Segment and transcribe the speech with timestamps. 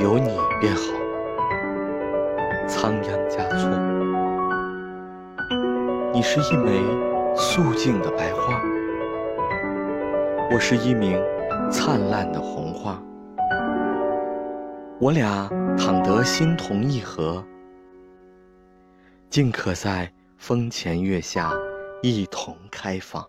[0.00, 0.82] 有你便好。
[2.68, 3.68] 仓央嘉措，
[6.14, 6.80] 你是一枚
[7.34, 8.62] 素净的白花，
[10.52, 11.20] 我是一名
[11.68, 13.02] 灿烂的红花，
[15.00, 17.44] 我俩倘得心同意合，
[19.28, 21.50] 尽可在风前月下
[22.02, 23.20] 一同开放。